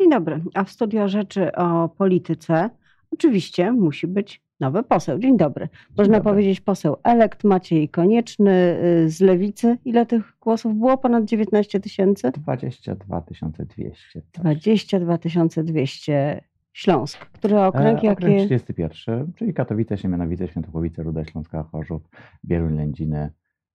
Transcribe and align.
Dzień 0.00 0.10
dobry. 0.10 0.40
A 0.54 0.64
w 0.64 0.70
studio 0.70 1.08
rzeczy 1.08 1.52
o 1.52 1.88
polityce 1.88 2.70
oczywiście 3.10 3.72
musi 3.72 4.06
być 4.06 4.42
nowy 4.60 4.82
poseł. 4.82 5.18
Dzień 5.18 5.36
dobry. 5.36 5.68
Można 5.98 6.18
dobry. 6.18 6.30
powiedzieć 6.30 6.60
poseł 6.60 6.96
elekt 7.02 7.44
Maciej 7.44 7.88
Konieczny 7.88 8.80
y, 9.04 9.10
z 9.10 9.20
Lewicy. 9.20 9.78
Ile 9.84 10.06
tych 10.06 10.32
głosów 10.40 10.74
było? 10.74 10.98
Ponad 10.98 11.24
19 11.24 11.80
tysięcy? 11.80 12.30
22 12.30 13.20
200. 13.20 14.22
tak. 14.32 14.42
22 14.42 15.18
200. 15.62 16.40
Śląsk. 16.72 17.18
Który 17.18 17.60
okręg, 17.60 18.04
E, 18.04 18.06
jakie... 18.06 18.10
Okręg 18.10 18.46
31, 18.46 19.32
czyli 19.32 19.54
Katowice, 19.54 19.98
Siemianowice, 19.98 20.48
Świętochłowice, 20.48 21.02
Ruda 21.02 21.24
Śląska, 21.24 21.62
Chorzów, 21.62 22.02
Bieruń, 22.44 22.76
Lędziny. 22.76 23.30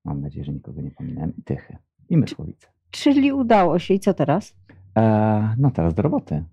Mam 0.06 0.22
nadzieję, 0.22 0.46
że 0.46 0.52
nikogo 0.52 0.82
nie 0.82 0.92
pominąłem. 0.92 1.34
I 1.38 1.44
Tychy. 1.44 1.78
I 2.10 2.18
Mysłowice. 2.18 2.68
Czyli 2.92 3.34
udało 3.34 3.80
się. 3.80 3.94
I 3.94 4.00
co 4.00 4.14
teraz? 4.14 4.56
E, 4.98 5.56
no 5.58 5.72
teraz 5.72 5.94
do 5.94 6.02
roboty. 6.02 6.44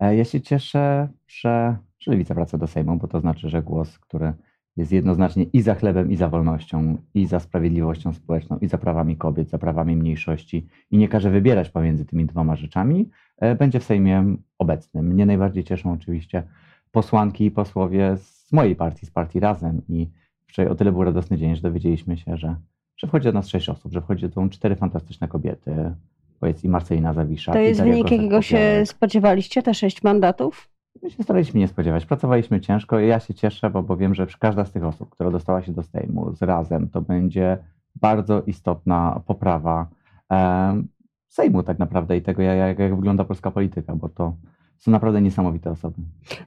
E, 0.00 0.16
ja 0.16 0.24
się 0.24 0.40
cieszę, 0.40 1.08
że, 1.28 1.76
że 1.98 2.10
Lewica 2.10 2.34
wraca 2.34 2.58
do 2.58 2.66
Sejmu, 2.66 2.96
bo 2.96 3.08
to 3.08 3.20
znaczy, 3.20 3.48
że 3.48 3.62
głos, 3.62 3.98
który 3.98 4.32
jest 4.76 4.92
jednoznacznie 4.92 5.44
i 5.44 5.62
za 5.62 5.74
chlebem, 5.74 6.10
i 6.10 6.16
za 6.16 6.28
wolnością, 6.28 6.96
i 7.14 7.26
za 7.26 7.40
sprawiedliwością 7.40 8.12
społeczną, 8.12 8.58
i 8.58 8.68
za 8.68 8.78
prawami 8.78 9.16
kobiet, 9.16 9.50
za 9.50 9.58
prawami 9.58 9.96
mniejszości, 9.96 10.66
i 10.90 10.98
nie 10.98 11.08
każe 11.08 11.30
wybierać 11.30 11.70
pomiędzy 11.70 12.04
tymi 12.04 12.26
dwoma 12.26 12.56
rzeczami, 12.56 13.10
e, 13.36 13.54
będzie 13.54 13.80
w 13.80 13.84
Sejmie 13.84 14.36
obecny. 14.58 15.02
Mnie 15.02 15.26
najbardziej 15.26 15.64
cieszą 15.64 15.92
oczywiście 15.92 16.42
posłanki 16.90 17.44
i 17.44 17.50
posłowie 17.50 18.16
z 18.16 18.52
mojej 18.52 18.76
partii, 18.76 19.06
z 19.06 19.10
partii 19.10 19.40
Razem. 19.40 19.82
I 19.88 20.10
wczoraj 20.46 20.72
o 20.72 20.74
tyle 20.74 20.92
był 20.92 21.04
radosny 21.04 21.38
dzień, 21.38 21.56
że 21.56 21.62
dowiedzieliśmy 21.62 22.16
się, 22.16 22.36
że, 22.36 22.56
że 22.96 23.06
wchodzi 23.06 23.24
do 23.24 23.32
nas 23.32 23.48
sześć 23.48 23.68
osób, 23.68 23.92
że 23.92 24.00
wchodzi 24.00 24.28
do 24.28 24.48
cztery 24.48 24.76
fantastyczne 24.76 25.28
kobiety. 25.28 25.94
Powiedz 26.40 26.64
i 26.64 26.68
Marcelina 26.68 27.12
Zawisza. 27.12 27.52
To 27.52 27.58
jest 27.58 27.80
Daria 27.80 27.92
wynik, 27.94 28.10
jakiego 28.10 28.42
się 28.42 28.82
spodziewaliście? 28.84 29.62
Te 29.62 29.74
sześć 29.74 30.02
mandatów? 30.02 30.68
My 31.02 31.10
się 31.10 31.22
staraliśmy 31.22 31.60
nie 31.60 31.68
spodziewać. 31.68 32.06
Pracowaliśmy 32.06 32.60
ciężko 32.60 33.00
i 33.00 33.08
ja 33.08 33.20
się 33.20 33.34
cieszę, 33.34 33.70
bo, 33.70 33.82
bo 33.82 33.96
wiem, 33.96 34.14
że 34.14 34.26
każda 34.38 34.64
z 34.64 34.72
tych 34.72 34.84
osób, 34.84 35.10
która 35.10 35.30
dostała 35.30 35.62
się 35.62 35.72
do 35.72 35.82
Sejmu 35.82 36.32
z 36.32 36.42
razem, 36.42 36.88
to 36.88 37.00
będzie 37.00 37.58
bardzo 37.96 38.42
istotna 38.42 39.20
poprawa 39.26 39.88
em, 40.28 40.88
Sejmu 41.28 41.62
tak 41.62 41.78
naprawdę 41.78 42.16
i 42.16 42.22
tego, 42.22 42.42
jak, 42.42 42.78
jak 42.78 42.96
wygląda 42.96 43.24
polska 43.24 43.50
polityka, 43.50 43.96
bo 43.96 44.08
to 44.08 44.34
są 44.80 44.90
naprawdę 44.90 45.22
niesamowite 45.22 45.70
osoby. 45.70 45.96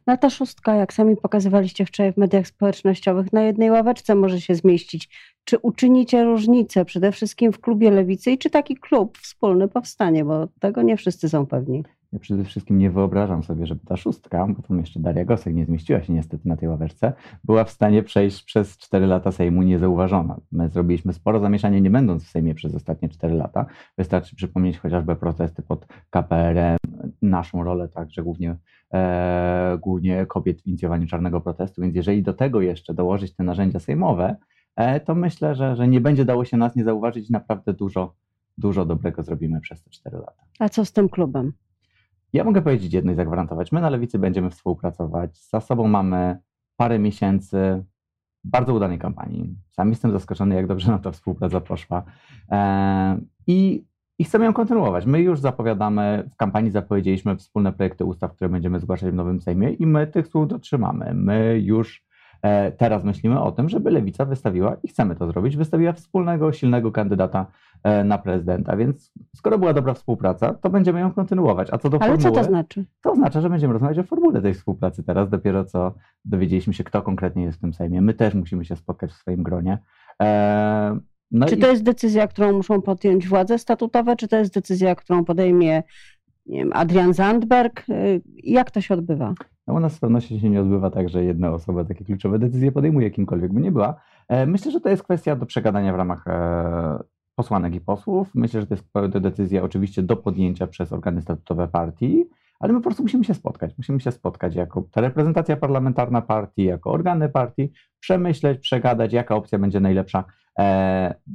No 0.08 0.18
ta 0.18 0.30
szóstka, 0.30 0.76
jak 0.76 0.94
sami 0.94 1.18
pokazywaliście 1.18 1.86
wczoraj 1.86 2.14
w 2.14 2.18
mediach 2.18 2.48
społecznościowych, 2.48 3.34
na 3.34 3.44
jednej 3.44 3.72
ławeczce 3.72 4.16
może 4.16 4.42
się 4.42 4.56
zmieścić. 4.56 5.10
Czy 5.44 5.58
uczynicie 5.58 6.24
różnicę 6.24 6.86
przede 6.86 7.12
wszystkim 7.12 7.52
w 7.52 7.60
klubie 7.60 7.92
lewicy 7.92 8.32
i 8.32 8.38
czy 8.38 8.50
taki 8.50 8.76
klub 8.76 9.18
wspólny 9.18 9.68
powstanie, 9.68 10.26
bo 10.26 10.48
tego 10.60 10.82
nie 10.82 10.98
wszyscy 10.98 11.30
są 11.30 11.46
pewni. 11.46 11.84
Ja 12.14 12.20
przede 12.20 12.44
wszystkim 12.44 12.78
nie 12.78 12.92
wyobrażam 12.92 13.44
sobie, 13.44 13.68
żeby 13.68 13.86
ta 13.86 13.98
szóstka, 13.98 14.48
bo 14.48 14.62
tam 14.62 14.80
jeszcze 14.80 15.00
Daria 15.00 15.26
Gosek 15.26 15.56
nie 15.56 15.66
zmieściła 15.66 16.04
się 16.04 16.14
niestety 16.14 16.48
na 16.48 16.58
tej 16.58 16.70
ławeczce, 16.70 17.14
była 17.44 17.64
w 17.64 17.70
stanie 17.70 18.04
przejść 18.04 18.44
przez 18.44 18.78
4 18.78 19.06
lata 19.06 19.32
Sejmu 19.32 19.62
niezauważona. 19.62 20.40
My 20.52 20.70
zrobiliśmy 20.70 21.14
sporo 21.14 21.40
zamieszania, 21.40 21.80
nie 21.80 21.90
będąc 21.90 22.24
w 22.24 22.30
Sejmie 22.30 22.56
przez 22.56 22.76
ostatnie 22.76 23.10
4 23.10 23.34
lata. 23.34 23.66
Wystarczy 23.98 24.36
przypomnieć 24.36 24.80
chociażby 24.80 25.16
protesty 25.16 25.62
pod 25.62 25.86
KPRM, 26.10 26.78
naszą 27.22 27.64
rolę 27.64 27.90
także 27.90 28.24
głównie, 28.24 28.56
e, 28.94 29.78
głównie 29.82 30.26
kobiet 30.26 30.62
w 30.62 30.68
inicjowaniu 30.68 31.08
czarnego 31.08 31.42
protestu, 31.42 31.82
więc 31.82 31.96
jeżeli 31.96 32.24
do 32.24 32.34
tego 32.34 32.62
jeszcze 32.62 32.94
dołożyć 32.94 33.36
te 33.36 33.44
narzędzia 33.44 33.80
sejmowe, 33.80 34.36
e, 34.76 35.00
to 35.00 35.16
myślę, 35.16 35.56
że, 35.56 35.76
że 35.76 35.88
nie 35.88 36.02
będzie 36.02 36.26
dało 36.26 36.46
się 36.46 36.58
nas 36.58 36.76
nie 36.76 36.84
zauważyć 36.84 37.30
naprawdę 37.30 37.74
dużo, 37.74 38.14
dużo 38.58 38.86
dobrego 38.86 39.24
zrobimy 39.24 39.62
przez 39.62 39.84
te 39.84 39.90
4 39.90 40.18
lata. 40.18 40.44
A 40.60 40.70
co 40.70 40.86
z 40.86 40.92
tym 40.92 41.10
klubem? 41.10 41.54
Ja 42.34 42.44
mogę 42.44 42.62
powiedzieć 42.62 42.94
jedno 42.94 43.12
i 43.12 43.16
zagwarantować. 43.16 43.72
My 43.72 43.82
na 43.82 43.90
Lewicy 43.90 44.20
będziemy 44.20 44.50
współpracować. 44.50 45.50
Za 45.50 45.62
sobą 45.62 45.88
mamy 45.88 46.38
parę 46.78 47.00
miesięcy 47.00 47.84
bardzo 48.44 48.74
udanej 48.74 49.00
kampanii. 49.00 49.56
Sam 49.72 49.90
jestem 49.90 50.12
zaskoczony, 50.12 50.56
jak 50.56 50.68
dobrze 50.68 50.92
nam 50.92 51.00
ta 51.00 51.12
współpraca 51.12 51.62
poszła. 51.62 52.04
E, 52.52 53.18
I, 53.48 53.86
I 54.20 54.24
chcemy 54.24 54.46
ją 54.46 54.54
kontynuować. 54.54 55.06
My 55.06 55.22
już 55.22 55.40
zapowiadamy, 55.40 56.30
w 56.34 56.36
kampanii 56.36 56.72
zapowiedzieliśmy 56.72 57.36
wspólne 57.36 57.74
projekty 57.74 58.06
ustaw, 58.06 58.34
które 58.36 58.50
będziemy 58.50 58.80
zgłaszać 58.80 59.12
w 59.12 59.16
nowym 59.16 59.42
Sejmie 59.42 59.70
i 59.74 59.86
my 59.86 60.08
tych 60.08 60.28
słów 60.28 60.48
dotrzymamy. 60.48 61.14
My 61.14 61.60
już 61.60 62.06
teraz 62.78 63.04
myślimy 63.04 63.42
o 63.42 63.52
tym, 63.52 63.70
żeby 63.70 63.92
Lewica 63.92 64.26
wystawiła, 64.26 64.78
i 64.84 64.88
chcemy 64.88 65.16
to 65.16 65.28
zrobić, 65.28 65.58
wystawiła 65.58 65.94
wspólnego, 65.94 66.54
silnego 66.54 66.92
kandydata 66.92 67.46
e, 67.84 68.04
na 68.04 68.18
prezydenta. 68.18 68.78
Więc 68.78 69.14
skoro 69.36 69.58
była 69.58 69.74
dobra 69.74 69.94
współpraca, 69.94 70.54
to 70.54 70.70
będziemy 70.70 71.00
ją 71.00 71.12
kontynuować. 71.12 71.68
A 71.72 71.78
co 71.78 71.90
do 71.90 72.02
Ale 72.02 72.18
co 72.18 72.22
formuły, 72.22 72.44
to 72.44 72.50
znaczy? 72.50 72.86
to 73.02 73.12
oznacza, 73.12 73.42
że 73.42 73.50
będziemy 73.50 73.74
rozmawiać 73.74 74.00
o 74.00 74.04
formule 74.04 74.42
tej 74.42 74.54
współpracy 74.54 75.04
teraz, 75.04 75.30
dopiero 75.30 75.66
co 75.66 75.94
dowiedzieliśmy 76.26 76.74
się, 76.74 76.84
kto 76.84 77.02
konkretnie 77.02 77.44
jest 77.44 77.58
w 77.58 77.62
tym 77.62 77.74
Sejmie. 77.74 78.02
My 78.02 78.14
też 78.14 78.34
musimy 78.34 78.66
się 78.66 78.76
spotkać 78.76 79.12
w 79.12 79.14
swoim 79.14 79.44
gronie. 79.44 79.78
Eee, 80.20 81.00
no 81.32 81.46
Czy 81.46 81.56
i 81.56 81.58
to 81.58 81.68
jest 81.68 81.84
decyzja, 81.84 82.28
którą 82.28 82.54
muszą 82.54 82.82
podjąć 82.82 83.28
władze 83.28 83.60
statutowe, 83.60 84.16
czy 84.16 84.28
to 84.28 84.38
jest 84.38 84.54
decyzja, 84.54 84.96
którą 84.96 85.26
podejmie 85.26 85.84
Adrian 86.74 87.14
Zandberg? 87.14 87.86
Jak 88.44 88.72
to 88.72 88.82
się 88.82 88.94
odbywa? 88.94 89.34
No 89.68 89.74
u 89.74 89.80
nas 89.80 89.94
z 89.94 90.00
pewnością 90.00 90.40
się 90.40 90.50
nie 90.50 90.62
odbywa 90.62 90.90
tak, 90.90 91.10
że 91.10 91.24
jedna 91.24 91.52
osoba 91.52 91.84
takie 91.84 92.06
kluczowe 92.06 92.40
decyzje 92.40 92.72
podejmuje, 92.72 93.12
kimkolwiek 93.12 93.54
by 93.54 93.62
nie 93.62 93.72
była. 93.72 93.96
E, 94.28 94.46
myślę, 94.46 94.72
że 94.72 94.82
to 94.82 94.90
jest 94.90 95.04
kwestia 95.04 95.36
do 95.36 95.46
przegadania 95.46 95.94
w 95.94 95.96
ramach 95.96 96.28
e, 96.28 97.04
posłanek 97.36 97.76
i 97.76 97.82
posłów. 97.82 98.36
Myślę, 98.36 98.62
że 98.62 98.68
to 98.68 98.76
jest 98.76 99.18
decyzja 99.20 99.64
oczywiście 99.64 100.04
do 100.04 100.16
podjęcia 100.16 100.68
przez 100.68 100.94
organy 100.94 101.22
statutowe 101.22 101.68
partii, 101.68 102.26
ale 102.60 102.74
my 102.74 102.80
po 102.80 102.84
prostu 102.84 103.04
musimy 103.04 103.24
się 103.24 103.34
spotkać. 103.34 103.78
Musimy 103.78 104.00
się 104.02 104.12
spotkać 104.12 104.56
jako 104.56 104.84
ta 104.92 105.02
reprezentacja 105.02 105.58
parlamentarna 105.58 106.22
partii, 106.22 106.64
jako 106.64 106.92
organy 106.92 107.30
partii, 107.30 107.72
przemyśleć, 108.00 108.60
przegadać, 108.60 109.14
jaka 109.14 109.36
opcja 109.36 109.60
będzie 109.60 109.80
najlepsza 109.80 110.24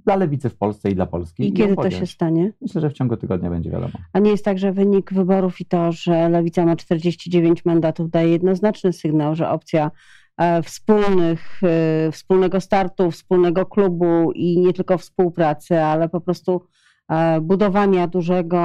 dla 0.07 0.17
lewicy 0.17 0.49
w 0.49 0.57
Polsce 0.57 0.91
i 0.91 0.95
dla 0.95 1.07
Polski. 1.07 1.49
I 1.49 1.53
kiedy 1.53 1.77
to 1.77 1.91
się 1.91 2.07
stanie? 2.07 2.53
Myślę, 2.61 2.81
że 2.81 2.91
w 2.91 2.93
ciągu 2.93 3.17
tygodnia 3.17 3.51
będzie 3.51 3.71
wiadomo. 3.71 3.93
A 4.13 4.19
nie 4.19 4.31
jest 4.31 4.45
tak, 4.45 4.59
że 4.59 4.73
wynik 4.73 5.13
wyborów 5.13 5.61
i 5.61 5.65
to, 5.65 5.93
że 5.93 6.29
Lewica 6.29 6.67
ma 6.67 6.77
49 6.77 7.65
mandatów, 7.65 8.11
daje 8.11 8.29
jednoznaczny 8.29 8.93
sygnał, 8.93 9.35
że 9.35 9.51
opcja 9.51 9.91
e, 10.37 10.63
wspólnych, 10.63 11.61
e, 11.63 12.13
wspólnego 12.13 12.61
startu, 12.61 13.11
wspólnego 13.11 13.67
klubu 13.67 14.33
i 14.33 14.59
nie 14.61 14.73
tylko 14.73 14.99
współpracy, 14.99 15.81
ale 15.81 16.09
po 16.09 16.21
prostu 16.21 16.63
e, 17.11 17.41
budowania 17.41 18.07
dużego, 18.07 18.59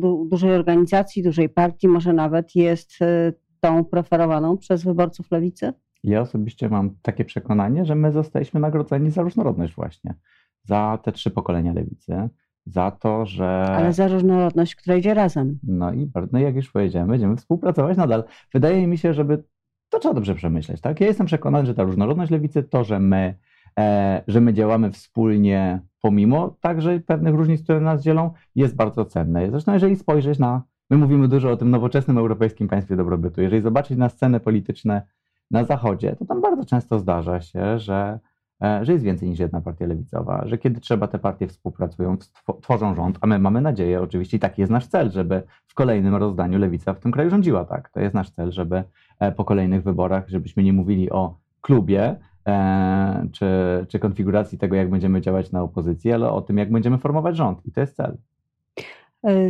du, 0.00 0.28
dużej 0.30 0.52
organizacji, 0.52 1.22
dużej 1.22 1.48
partii, 1.48 1.88
może 1.88 2.12
nawet 2.12 2.56
jest 2.56 3.02
e, 3.02 3.32
tą 3.60 3.84
preferowaną 3.84 4.56
przez 4.56 4.84
wyborców 4.84 5.30
Lewicy? 5.30 5.72
Ja 6.04 6.20
osobiście 6.20 6.68
mam 6.68 6.90
takie 7.02 7.24
przekonanie, 7.24 7.84
że 7.84 7.94
my 7.94 8.12
zostaliśmy 8.12 8.60
nagrodzeni 8.60 9.10
za 9.10 9.22
różnorodność 9.22 9.74
właśnie. 9.74 10.14
Za 10.62 10.98
te 11.02 11.12
trzy 11.12 11.30
pokolenia 11.30 11.72
lewicy, 11.72 12.28
za 12.66 12.90
to, 12.90 13.26
że... 13.26 13.62
Ale 13.62 13.92
za 13.92 14.08
różnorodność, 14.08 14.74
która 14.74 14.96
idzie 14.96 15.14
razem. 15.14 15.58
No 15.62 15.92
i 15.92 16.10
no 16.32 16.38
jak 16.38 16.56
już 16.56 16.70
powiedziałem, 16.70 17.08
będziemy 17.08 17.36
współpracować 17.36 17.96
nadal. 17.96 18.24
Wydaje 18.54 18.86
mi 18.86 18.98
się, 18.98 19.14
żeby 19.14 19.44
to 19.90 19.98
trzeba 19.98 20.14
dobrze 20.14 20.34
przemyśleć. 20.34 20.80
Tak? 20.80 21.00
Ja 21.00 21.06
jestem 21.06 21.26
przekonany, 21.26 21.66
że 21.66 21.74
ta 21.74 21.82
różnorodność 21.82 22.30
lewicy, 22.30 22.62
to, 22.62 22.84
że 22.84 23.00
my, 23.00 23.34
e, 23.78 24.22
że 24.28 24.40
my 24.40 24.54
działamy 24.54 24.92
wspólnie, 24.92 25.80
pomimo 26.02 26.56
także 26.60 27.00
pewnych 27.00 27.34
różnic, 27.34 27.62
które 27.62 27.80
nas 27.80 28.02
dzielą, 28.02 28.30
jest 28.54 28.76
bardzo 28.76 29.04
cenne. 29.04 29.50
Zresztą, 29.50 29.72
jeżeli 29.72 29.96
spojrzeć 29.96 30.38
na, 30.38 30.62
my 30.90 30.96
mówimy 30.96 31.28
dużo 31.28 31.50
o 31.50 31.56
tym 31.56 31.70
nowoczesnym 31.70 32.18
europejskim 32.18 32.68
państwie 32.68 32.96
dobrobytu, 32.96 33.42
jeżeli 33.42 33.62
zobaczyć 33.62 33.98
na 33.98 34.08
sceny 34.08 34.40
polityczne 34.40 35.02
na 35.50 35.64
Zachodzie, 35.64 36.16
to 36.16 36.24
tam 36.24 36.40
bardzo 36.40 36.64
często 36.64 36.98
zdarza 36.98 37.40
się, 37.40 37.78
że, 37.78 38.18
e, 38.62 38.84
że 38.84 38.92
jest 38.92 39.04
więcej 39.04 39.28
niż 39.28 39.38
jedna 39.38 39.60
partia 39.60 39.86
lewicowa, 39.86 40.42
że 40.46 40.58
kiedy 40.58 40.80
trzeba, 40.80 41.06
te 41.06 41.18
partie 41.18 41.46
współpracują, 41.46 42.16
tworzą 42.62 42.94
rząd, 42.94 43.18
a 43.20 43.26
my 43.26 43.38
mamy 43.38 43.60
nadzieję, 43.60 44.00
oczywiście, 44.00 44.36
i 44.36 44.40
taki 44.40 44.60
jest 44.60 44.72
nasz 44.72 44.86
cel, 44.86 45.10
żeby 45.10 45.42
w 45.66 45.74
kolejnym 45.74 46.14
rozdaniu 46.14 46.58
lewica 46.58 46.94
w 46.94 47.00
tym 47.00 47.12
kraju 47.12 47.30
rządziła, 47.30 47.64
tak. 47.64 47.90
To 47.90 48.00
jest 48.00 48.14
nasz 48.14 48.30
cel, 48.30 48.52
żeby 48.52 48.84
e, 49.20 49.32
po 49.32 49.44
kolejnych 49.44 49.82
wyborach, 49.82 50.28
żebyśmy 50.28 50.62
nie 50.62 50.72
mówili 50.72 51.10
o 51.10 51.38
klubie, 51.60 52.16
e, 52.48 53.28
czy, 53.32 53.46
czy 53.88 53.98
konfiguracji 53.98 54.58
tego, 54.58 54.76
jak 54.76 54.90
będziemy 54.90 55.20
działać 55.20 55.52
na 55.52 55.62
opozycji, 55.62 56.12
ale 56.12 56.30
o 56.30 56.40
tym, 56.40 56.58
jak 56.58 56.72
będziemy 56.72 56.98
formować 56.98 57.36
rząd. 57.36 57.66
I 57.66 57.72
to 57.72 57.80
jest 57.80 57.96
cel. 57.96 58.16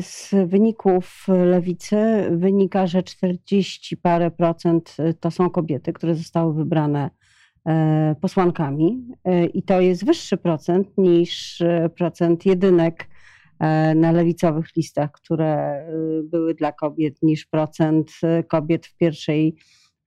Z 0.01 0.35
wyników 0.47 1.27
lewicy 1.29 1.97
wynika, 2.31 2.87
że 2.87 3.03
40 3.03 3.97
parę 3.97 4.31
procent 4.31 4.97
to 5.21 5.31
są 5.31 5.51
kobiety, 5.51 5.93
które 5.93 6.15
zostały 6.15 6.55
wybrane 6.55 7.11
e, 7.67 8.15
posłankami 8.21 9.11
E, 9.25 9.47
i 9.47 9.63
to 9.63 9.81
jest 9.81 10.07
wyższy 10.07 10.37
procent 10.37 10.99
niż 10.99 11.61
e, 11.61 11.91
procent 11.97 12.47
jedynek 12.47 13.09
e, 13.59 13.95
na 13.95 14.13
lewicowych 14.13 14.67
listach, 14.77 15.13
które 15.13 15.47
e, 15.47 15.87
były 16.25 16.55
dla 16.55 16.73
kobiet, 16.73 17.23
niż 17.23 17.47
procent 17.47 18.11
e, 18.23 18.43
kobiet 18.43 18.87
w 18.87 18.97
pierwszej, 18.97 19.57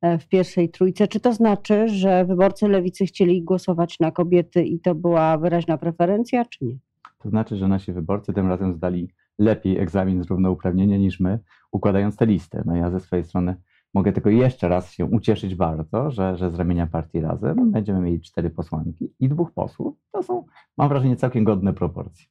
e, 0.01 0.17
w 0.17 0.27
pierwszej 0.27 0.69
trójce. 0.69 1.07
Czy 1.07 1.19
to 1.19 1.33
znaczy, 1.33 1.89
że 1.89 2.25
wyborcy 2.25 2.67
lewicy 2.67 3.05
chcieli 3.05 3.43
głosować 3.43 3.99
na 3.99 4.11
kobiety 4.11 4.63
i 4.63 4.79
to 4.79 4.95
była 4.95 5.37
wyraźna 5.37 5.77
preferencja, 5.77 6.45
czy 6.45 6.65
nie? 6.65 6.77
To 7.19 7.29
znaczy, 7.29 7.57
że 7.57 7.67
nasi 7.67 7.93
wyborcy 7.93 8.33
tym 8.33 8.47
razem 8.47 8.73
zdali 8.73 9.09
lepiej 9.39 9.79
egzamin 9.79 10.23
z 10.23 10.27
równouprawnienia 10.27 10.97
niż 10.97 11.19
my. 11.19 11.39
układając 11.71 12.17
te 12.17 12.25
listy. 12.25 12.61
No 12.65 12.75
ja 12.75 12.91
ze 12.91 12.99
swojej 12.99 13.25
strony 13.25 13.55
mogę 13.93 14.11
tylko 14.11 14.29
jeszcze 14.29 14.67
raz 14.67 14.91
się 14.91 15.05
ucieszyć 15.05 15.55
bardzo, 15.55 16.11
że, 16.11 16.37
że 16.37 16.51
z 16.51 16.55
ramienia 16.55 16.87
partii 16.87 17.21
razem 17.21 17.71
będziemy 17.71 17.99
mieli 17.99 18.21
cztery 18.21 18.49
posłanki 18.49 19.13
i 19.19 19.29
dwóch 19.29 19.51
posłów. 19.51 19.95
To 20.11 20.23
są, 20.23 20.45
mam 20.77 20.89
wrażenie, 20.89 21.15
całkiem 21.15 21.43
godne 21.43 21.73
proporcje. 21.73 22.25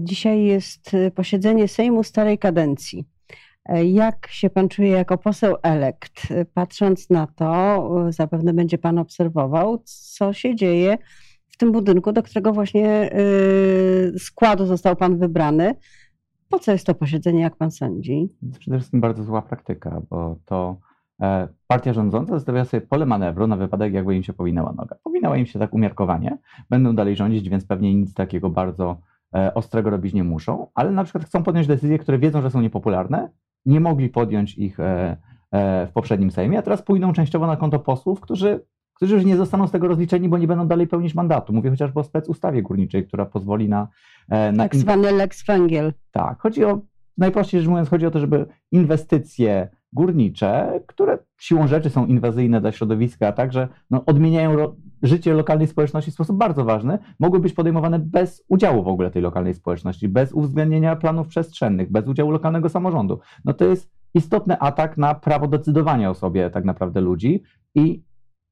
Dzisiaj 0.00 0.44
jest 0.44 0.90
posiedzenie 1.14 1.68
Sejmu 1.68 2.02
starej 2.02 2.38
kadencji. 2.38 3.04
Jak 3.84 4.26
się 4.30 4.50
pan 4.50 4.68
czuje 4.68 4.90
jako 4.90 5.18
poseł 5.18 5.56
elekt? 5.62 6.26
Patrząc 6.54 7.10
na 7.10 7.26
to, 7.26 7.88
zapewne 8.08 8.52
będzie 8.52 8.78
pan 8.78 8.98
obserwował, 8.98 9.82
co 9.84 10.32
się 10.32 10.54
dzieje 10.54 10.98
w 11.48 11.56
tym 11.56 11.72
budynku, 11.72 12.12
do 12.12 12.22
którego 12.22 12.52
właśnie 12.52 13.10
y, 14.14 14.18
składu 14.18 14.66
został 14.66 14.96
pan 14.96 15.18
wybrany. 15.18 15.74
Po 16.48 16.58
co 16.58 16.72
jest 16.72 16.86
to 16.86 16.94
posiedzenie, 16.94 17.40
jak 17.40 17.56
pan 17.56 17.70
sądzi? 17.70 18.28
Przede 18.58 18.76
wszystkim 18.76 19.00
bardzo 19.00 19.24
zła 19.24 19.42
praktyka, 19.42 20.02
bo 20.10 20.36
to 20.44 20.76
e, 21.22 21.48
partia 21.66 21.92
rządząca 21.92 22.34
zostawia 22.34 22.64
sobie 22.64 22.80
pole 22.80 23.06
manewru 23.06 23.46
na 23.46 23.56
wypadek, 23.56 23.92
jakby 23.92 24.16
im 24.16 24.22
się 24.22 24.32
powinęła 24.32 24.72
noga. 24.72 24.96
Powinęła 25.04 25.36
im 25.36 25.46
się 25.46 25.58
tak 25.58 25.74
umiarkowanie. 25.74 26.38
Będą 26.70 26.94
dalej 26.94 27.16
rządzić, 27.16 27.48
więc 27.48 27.66
pewnie 27.66 27.94
nic 27.94 28.14
takiego 28.14 28.50
bardzo 28.50 29.00
e, 29.34 29.54
ostrego 29.54 29.90
robić 29.90 30.14
nie 30.14 30.24
muszą, 30.24 30.66
ale 30.74 30.90
na 30.90 31.04
przykład 31.04 31.24
chcą 31.24 31.42
podjąć 31.42 31.66
decyzje, 31.66 31.98
które 31.98 32.18
wiedzą, 32.18 32.42
że 32.42 32.50
są 32.50 32.60
niepopularne, 32.60 33.30
nie 33.66 33.80
mogli 33.80 34.08
podjąć 34.08 34.58
ich 34.58 34.80
e, 34.80 35.16
w 35.86 35.92
poprzednim 35.92 36.30
Sejmie, 36.30 36.58
a 36.58 36.62
teraz 36.62 36.82
pójdą 36.82 37.12
częściowo 37.12 37.46
na 37.46 37.56
konto 37.56 37.78
posłów, 37.78 38.20
którzy 38.20 38.60
którzy 38.96 39.14
już 39.14 39.24
nie 39.24 39.36
zostaną 39.36 39.66
z 39.66 39.70
tego 39.70 39.88
rozliczeni, 39.88 40.28
bo 40.28 40.38
nie 40.38 40.46
będą 40.46 40.66
dalej 40.68 40.86
pełnić 40.86 41.14
mandatu. 41.14 41.52
Mówię 41.52 41.70
chociażby 41.70 42.00
o 42.00 42.04
specustawie 42.04 42.62
górniczej, 42.62 43.06
która 43.06 43.26
pozwoli 43.26 43.68
na... 43.68 43.88
E, 44.28 44.52
na 44.52 44.62
tak 44.62 44.76
zwany 44.76 45.12
Lex 45.12 45.46
Węgiel. 45.46 45.92
Tak, 46.10 46.40
chodzi 46.40 46.64
o, 46.64 46.80
najprościej 47.18 47.60
rzecz 47.60 47.70
mówiąc, 47.70 47.88
chodzi 47.88 48.06
o 48.06 48.10
to, 48.10 48.20
żeby 48.20 48.46
inwestycje 48.72 49.68
górnicze, 49.92 50.80
które 50.86 51.18
siłą 51.38 51.66
rzeczy 51.66 51.90
są 51.90 52.06
inwazyjne 52.06 52.60
dla 52.60 52.72
środowiska, 52.72 53.28
a 53.28 53.32
także 53.32 53.68
no, 53.90 54.04
odmieniają 54.04 54.56
ro 54.56 54.76
życie 55.02 55.34
lokalnej 55.34 55.66
społeczności 55.66 56.10
w 56.10 56.14
sposób 56.14 56.36
bardzo 56.36 56.64
ważny, 56.64 56.98
mogły 57.20 57.40
być 57.40 57.52
podejmowane 57.52 57.98
bez 57.98 58.44
udziału 58.48 58.82
w 58.82 58.88
ogóle 58.88 59.10
tej 59.10 59.22
lokalnej 59.22 59.54
społeczności, 59.54 60.08
bez 60.08 60.32
uwzględnienia 60.32 60.96
planów 60.96 61.28
przestrzennych, 61.28 61.92
bez 61.92 62.08
udziału 62.08 62.30
lokalnego 62.30 62.68
samorządu. 62.68 63.20
No 63.44 63.54
to 63.54 63.64
jest 63.64 63.90
istotny 64.14 64.58
atak 64.58 64.98
na 64.98 65.14
prawo 65.14 65.46
decydowania 65.46 66.10
o 66.10 66.14
sobie 66.14 66.50
tak 66.50 66.64
naprawdę 66.64 67.00
ludzi 67.00 67.42
i 67.74 68.02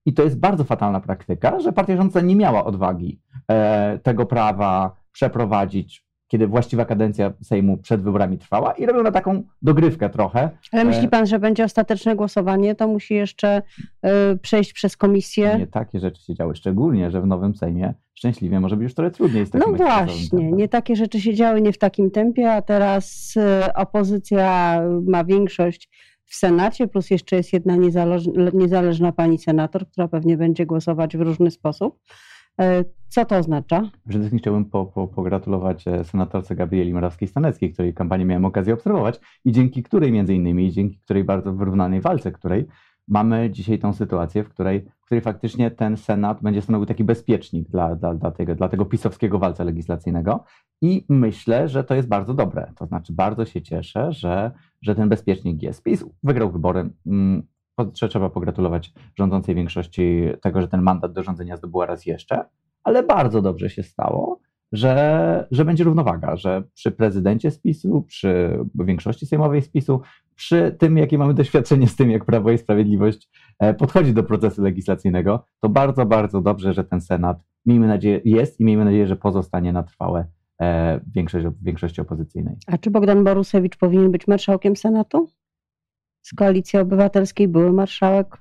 i 0.06 0.12
to 0.12 0.22
jest 0.22 0.38
bardzo 0.38 0.64
fatalna 0.64 1.00
praktyka, 1.00 1.60
że 1.60 1.72
partia 1.72 1.96
rządząca 1.96 2.20
nie 2.20 2.36
miała 2.36 2.64
odwagi 2.64 3.20
e, 3.48 3.98
tego 4.02 4.26
prawa 4.26 4.96
przeprowadzić, 5.12 6.04
kiedy 6.28 6.46
właściwa 6.46 6.84
kadencja 6.84 7.32
Sejmu 7.42 7.76
przed 7.76 8.02
wyborami 8.02 8.38
trwała 8.38 8.72
i 8.72 8.86
robią 8.86 9.02
na 9.02 9.12
taką 9.12 9.42
dogrywkę 9.62 10.10
trochę. 10.10 10.50
Ale 10.72 10.84
myśli 10.84 11.04
e, 11.06 11.08
pan, 11.08 11.26
że 11.26 11.38
będzie 11.38 11.64
ostateczne 11.64 12.16
głosowanie, 12.16 12.74
to 12.74 12.88
musi 12.88 13.14
jeszcze 13.14 13.62
e, 14.02 14.36
przejść 14.36 14.72
przez 14.72 14.96
komisję? 14.96 15.56
Nie 15.58 15.66
takie 15.66 16.00
rzeczy 16.00 16.22
się 16.22 16.34
działy, 16.34 16.54
szczególnie, 16.54 17.10
że 17.10 17.20
w 17.20 17.26
nowym 17.26 17.54
Sejmie 17.54 17.94
szczęśliwie 18.14 18.60
może 18.60 18.76
być 18.76 18.82
już 18.82 18.94
trochę 18.94 19.10
trudniej 19.10 19.46
z 19.46 19.50
takim 19.50 19.70
No 19.70 19.76
właśnie, 19.76 20.52
nie 20.52 20.68
takie 20.68 20.96
rzeczy 20.96 21.20
się 21.20 21.34
działy 21.34 21.62
nie 21.62 21.72
w 21.72 21.78
takim 21.78 22.10
tempie, 22.10 22.52
a 22.52 22.62
teraz 22.62 23.34
e, 23.36 23.74
opozycja 23.74 24.80
ma 25.06 25.24
większość 25.24 25.90
w 26.24 26.34
Senacie, 26.34 26.88
plus 26.88 27.10
jeszcze 27.10 27.36
jest 27.36 27.52
jedna 27.52 27.76
niezależna 28.52 29.12
pani 29.12 29.38
senator, 29.38 29.88
która 29.88 30.08
pewnie 30.08 30.36
będzie 30.36 30.66
głosować 30.66 31.16
w 31.16 31.20
różny 31.20 31.50
sposób. 31.50 31.98
E, 32.60 32.84
co 33.08 33.24
to 33.24 33.36
oznacza? 33.36 33.90
Przede 34.08 34.24
wszystkim 34.24 34.38
chciałbym 34.38 34.64
po, 34.64 34.86
po, 34.86 35.08
pogratulować 35.08 35.88
e, 35.88 36.04
senatorce 36.04 36.54
Gabrieli 36.54 36.94
Morawskiej-Staneckiej, 36.94 37.72
której 37.72 37.94
kampanię 37.94 38.24
miałem 38.24 38.44
okazję 38.44 38.74
obserwować 38.74 39.20
i 39.44 39.52
dzięki 39.52 39.82
której 39.82 40.12
między 40.12 40.34
innymi, 40.34 40.72
dzięki 40.72 40.98
której 40.98 41.24
bardzo 41.24 41.52
wyrównanej 41.52 42.00
walce, 42.00 42.32
której 42.32 42.66
mamy 43.08 43.50
dzisiaj 43.50 43.78
tą 43.78 43.92
sytuację, 43.92 44.44
w 44.44 44.48
której, 44.48 44.86
w 45.00 45.04
której 45.04 45.22
faktycznie 45.22 45.70
ten 45.70 45.96
Senat 45.96 46.42
będzie 46.42 46.62
stanowił 46.62 46.86
taki 46.86 47.04
bezpiecznik 47.04 47.68
dla, 47.68 47.96
dla, 47.96 48.14
dla, 48.14 48.30
tego, 48.30 48.54
dla 48.54 48.68
tego 48.68 48.84
pisowskiego 48.84 49.38
walca 49.38 49.64
legislacyjnego 49.64 50.44
i 50.82 51.04
myślę, 51.08 51.68
że 51.68 51.84
to 51.84 51.94
jest 51.94 52.08
bardzo 52.08 52.34
dobre. 52.34 52.72
To 52.76 52.86
znaczy 52.86 53.12
bardzo 53.12 53.44
się 53.44 53.62
cieszę, 53.62 54.12
że, 54.12 54.50
że 54.82 54.94
ten 54.94 55.08
bezpiecznik 55.08 55.62
jest. 55.62 55.82
PiS 55.82 56.04
wygrał 56.22 56.52
wybory. 56.52 56.90
Mm, 57.06 57.42
trzeba 57.92 58.30
pogratulować 58.30 58.92
rządzącej 59.18 59.54
większości 59.54 60.22
tego, 60.42 60.60
że 60.60 60.68
ten 60.68 60.82
mandat 60.82 61.12
do 61.12 61.22
rządzenia 61.22 61.56
zdobyła 61.56 61.86
raz 61.86 62.06
jeszcze, 62.06 62.44
ale 62.84 63.02
bardzo 63.02 63.42
dobrze 63.42 63.70
się 63.70 63.82
stało, 63.82 64.40
że, 64.72 65.46
że 65.50 65.64
będzie 65.64 65.84
równowaga, 65.84 66.36
że 66.36 66.62
przy 66.74 66.90
prezydencie 66.90 67.50
spisu, 67.50 68.02
przy 68.02 68.58
większości 68.74 69.26
sejmowej 69.26 69.62
spisu, 69.62 70.00
przy 70.36 70.76
tym, 70.78 70.98
jakie 70.98 71.18
mamy 71.18 71.34
doświadczenie 71.34 71.88
z 71.88 71.96
tym, 71.96 72.10
jak 72.10 72.24
Prawo 72.24 72.50
i 72.50 72.58
Sprawiedliwość 72.58 73.30
e, 73.58 73.74
podchodzi 73.74 74.14
do 74.14 74.22
procesu 74.22 74.62
legislacyjnego, 74.62 75.44
to 75.60 75.68
bardzo, 75.68 76.06
bardzo 76.06 76.40
dobrze, 76.40 76.72
że 76.72 76.84
ten 76.84 77.00
Senat, 77.00 77.38
miejmy 77.66 77.86
nadzieję, 77.86 78.20
jest 78.24 78.60
i 78.60 78.64
miejmy 78.64 78.84
nadzieję, 78.84 79.06
że 79.06 79.16
pozostanie 79.16 79.72
na 79.72 79.82
trwałe 79.82 80.26
e, 80.60 81.00
większość, 81.14 81.46
większości 81.62 82.00
opozycyjnej. 82.00 82.56
A 82.66 82.78
czy 82.78 82.90
Bogdan 82.90 83.24
Borusewicz 83.24 83.76
powinien 83.76 84.10
być 84.10 84.26
marszałkiem 84.26 84.76
Senatu? 84.76 85.28
Z 86.22 86.34
Koalicji 86.34 86.78
Obywatelskiej 86.78 87.48
były 87.48 87.72
marszałek, 87.72 88.38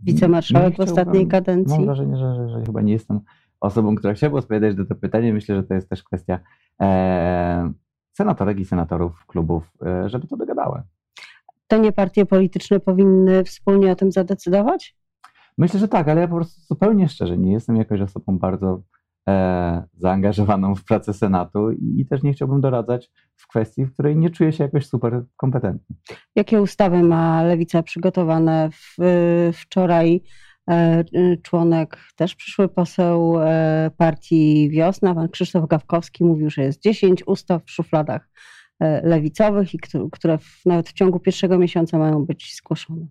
wicemarszałek 0.00 0.76
w 0.76 0.80
ostatniej 0.80 1.28
kadencji. 1.28 1.76
Mam 1.76 1.86
wrażenie, 1.86 2.16
że, 2.16 2.34
że, 2.34 2.48
że 2.48 2.64
chyba 2.66 2.80
nie 2.80 2.92
jestem 2.92 3.20
osobą, 3.60 3.94
która 3.94 4.14
chciałaby 4.14 4.38
odpowiadać 4.38 4.76
na 4.76 4.84
to 4.84 4.94
pytanie. 4.94 5.32
Myślę, 5.32 5.56
że 5.56 5.62
to 5.62 5.74
jest 5.74 5.88
też 5.88 6.02
kwestia 6.02 6.38
e, 6.82 7.72
senatorek 8.12 8.60
i 8.60 8.64
senatorów 8.64 9.26
klubów, 9.26 9.72
e, 9.86 10.08
żeby 10.08 10.26
to 10.26 10.36
dogadały. 10.36 10.82
To 11.68 11.78
nie 11.78 11.92
partie 11.92 12.26
polityczne 12.26 12.80
powinny 12.80 13.44
wspólnie 13.44 13.92
o 13.92 13.96
tym 13.96 14.12
zadecydować? 14.12 14.96
Myślę, 15.58 15.80
że 15.80 15.88
tak, 15.88 16.08
ale 16.08 16.20
ja 16.20 16.28
po 16.28 16.34
prostu 16.34 16.60
zupełnie 16.60 17.08
szczerze 17.08 17.38
nie 17.38 17.52
jestem 17.52 17.76
jakoś 17.76 18.00
osobą 18.00 18.38
bardzo 18.38 18.82
e, 19.28 19.82
zaangażowaną 19.94 20.74
w 20.74 20.84
pracę 20.84 21.12
Senatu 21.12 21.70
i, 21.70 22.00
i, 22.00 22.06
też 22.06 22.22
nie 22.22 22.32
chciałbym 22.32 22.60
doradzać 22.60 23.10
w 23.36 23.46
kwestii, 23.46 23.84
w 23.84 23.92
której 23.92 24.16
nie 24.16 24.30
czuję 24.30 24.52
się 24.52 24.64
jakoś 24.64 24.86
super 24.86 25.24
kompetentny. 25.36 25.96
Jakie 26.36 26.62
ustawy 26.62 27.02
ma 27.02 27.42
Lewica 27.42 27.82
przygotowane 27.82 28.70
w, 28.72 28.96
wczoraj? 29.54 30.22
E, 30.70 31.04
członek, 31.42 31.98
też 32.16 32.34
przyszły 32.34 32.68
poseł 32.68 33.40
e, 33.40 33.90
partii 33.96 34.70
Wiosna, 34.70 35.14
pan 35.14 35.28
Krzysztof 35.28 35.68
Gawkowski 35.68 36.24
mówił, 36.24 36.50
że 36.50 36.62
jest 36.62 36.82
10 36.82 37.22
ustaw 37.26 37.64
w 37.64 37.70
szufladach 37.70 38.28
lewicowych, 39.02 39.74
i 39.74 39.78
które 40.12 40.38
w, 40.38 40.62
nawet 40.66 40.88
w 40.88 40.92
ciągu 40.92 41.20
pierwszego 41.20 41.58
miesiąca 41.58 41.98
mają 41.98 42.24
być 42.24 42.56
zgłoszone. 42.56 43.06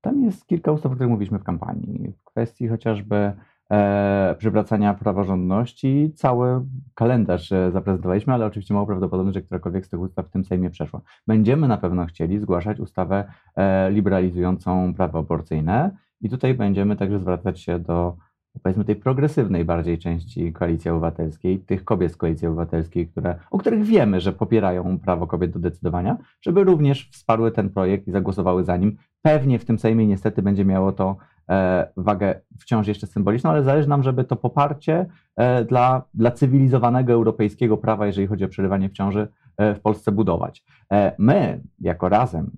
Tam 0.00 0.22
jest 0.22 0.46
kilka 0.46 0.72
ustaw, 0.72 0.92
o 0.92 0.94
których 0.94 1.10
mówiliśmy 1.10 1.38
w 1.38 1.44
kampanii. 1.44 2.12
W 2.12 2.24
kwestii 2.24 2.68
chociażby 2.68 3.32
e, 3.70 4.34
przywracania 4.38 4.94
praworządności 4.94 6.12
cały 6.14 6.60
kalendarz 6.94 7.50
zaprezentowaliśmy, 7.72 8.34
ale 8.34 8.46
oczywiście 8.46 8.74
mało 8.74 8.86
prawdopodobne, 8.86 9.32
że 9.32 9.42
którakolwiek 9.42 9.86
z 9.86 9.88
tych 9.88 10.00
ustaw 10.00 10.26
w 10.26 10.30
tym 10.30 10.44
Sejmie 10.44 10.70
przeszła. 10.70 11.00
Będziemy 11.26 11.68
na 11.68 11.76
pewno 11.76 12.06
chcieli 12.06 12.38
zgłaszać 12.38 12.80
ustawę 12.80 13.24
e, 13.56 13.90
liberalizującą 13.90 14.94
prawo 14.94 15.18
aborcyjne 15.18 15.96
i 16.20 16.30
tutaj 16.30 16.54
będziemy 16.54 16.96
także 16.96 17.18
zwracać 17.18 17.60
się 17.60 17.78
do 17.78 18.16
powiedzmy 18.62 18.84
tej 18.84 18.96
progresywnej 18.96 19.64
bardziej 19.64 19.98
części 19.98 20.52
Koalicji 20.52 20.90
Obywatelskiej, 20.90 21.58
tych 21.58 21.84
kobiet 21.84 22.12
z 22.12 22.16
Koalicji 22.16 22.48
Obywatelskiej, 22.48 23.08
które, 23.08 23.38
o 23.50 23.58
których 23.58 23.84
wiemy, 23.84 24.20
że 24.20 24.32
popierają 24.32 24.98
prawo 24.98 25.26
kobiet 25.26 25.50
do 25.50 25.58
decydowania, 25.58 26.16
żeby 26.40 26.64
również 26.64 27.08
wsparły 27.12 27.50
ten 27.50 27.70
projekt 27.70 28.08
i 28.08 28.10
zagłosowały 28.10 28.64
za 28.64 28.76
nim. 28.76 28.96
Pewnie 29.22 29.58
w 29.58 29.64
tym 29.64 29.78
Sejmie 29.78 30.06
niestety 30.06 30.42
będzie 30.42 30.64
miało 30.64 30.92
to 30.92 31.16
e, 31.48 31.88
wagę 31.96 32.40
wciąż 32.58 32.86
jeszcze 32.86 33.06
symboliczną, 33.06 33.50
ale 33.50 33.62
zależy 33.62 33.88
nam, 33.88 34.02
żeby 34.02 34.24
to 34.24 34.36
poparcie 34.36 35.06
e, 35.36 35.64
dla, 35.64 36.02
dla 36.14 36.30
cywilizowanego 36.30 37.12
europejskiego 37.12 37.76
prawa, 37.76 38.06
jeżeli 38.06 38.26
chodzi 38.26 38.44
o 38.44 38.48
przerywanie 38.48 38.88
w 38.88 38.92
ciąży, 38.92 39.28
e, 39.56 39.74
w 39.74 39.80
Polsce 39.80 40.12
budować. 40.12 40.64
E, 40.92 41.12
my, 41.18 41.60
jako 41.80 42.08
razem, 42.08 42.50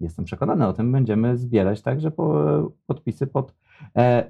jestem 0.00 0.24
przekonany 0.24 0.66
o 0.66 0.72
tym, 0.72 0.92
będziemy 0.92 1.36
zbierać 1.36 1.82
także 1.82 2.10
podpisy 2.86 3.26
pod 3.26 3.50
e, 3.50 3.54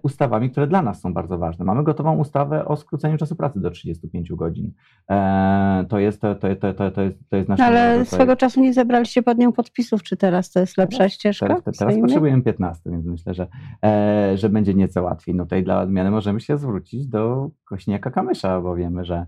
ustawami, 0.03 0.51
które 0.51 0.67
dla 0.67 0.83
nas 0.83 1.01
są 1.01 1.15
bardzo 1.15 1.39
ważne. 1.39 1.65
Mamy 1.65 1.85
gotową 1.85 2.17
ustawę 2.19 2.65
o 2.65 2.77
skróceniu 2.77 3.17
czasu 3.17 3.37
pracy 3.37 3.61
do 3.61 3.71
35 3.71 4.33
godzin. 4.33 4.73
E, 5.11 5.85
to 5.89 5.99
jest 5.99 6.21
to, 6.21 6.35
to, 6.35 6.49
to, 6.75 6.91
to, 6.91 7.03
jest, 7.03 7.19
to 7.31 7.37
jest 7.37 7.49
nasze... 7.49 7.65
Ale 7.65 8.05
swego 8.05 8.37
czasu 8.37 8.61
nie 8.61 8.73
zebraliście 8.73 9.23
pod 9.23 9.39
nią 9.39 9.53
podpisów, 9.53 10.03
czy 10.03 10.17
teraz 10.17 10.51
to 10.51 10.61
jest 10.61 10.79
lepsza 10.79 11.09
ścieżka? 11.09 11.47
Teraz, 11.47 11.79
teraz 11.79 12.01
potrzebujemy 12.01 12.43
15, 12.43 12.91
więc 12.91 13.07
myślę, 13.07 13.35
że, 13.35 13.47
e, 13.85 14.33
że 14.37 14.49
będzie 14.49 14.75
nieco 14.75 15.03
łatwiej. 15.03 15.35
No 15.35 15.45
tutaj 15.45 15.65
dla 15.65 15.81
odmiany 15.81 16.11
możemy 16.11 16.41
się 16.41 16.59
zwrócić 16.59 17.07
do 17.07 17.51
Kośniaka 17.65 18.11
Kamysza, 18.11 18.61
bo 18.61 18.77
wiemy, 18.77 19.05
że, 19.05 19.27